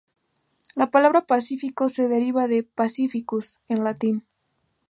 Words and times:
La 0.73 0.89
palabra 0.89 1.27
"Pacifico", 1.27 1.87
se 1.87 2.07
deriva 2.07 2.47
de 2.47 2.63
"pacificus" 2.63 3.59
en 3.67 3.83
Latín. 3.83 4.25